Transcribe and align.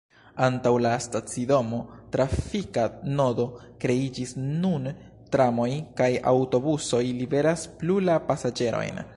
Antaŭ 0.43 0.69
la 0.83 0.91
stacidomo 1.05 1.81
trafika 2.15 2.85
nodo 3.19 3.45
kreiĝis, 3.85 4.33
nun 4.65 4.89
tramoj 5.37 5.69
kaj 6.01 6.11
aŭtobusoj 6.35 7.03
liveras 7.23 7.69
plu 7.83 8.03
la 8.11 8.21
pasaĝerojn. 8.33 9.05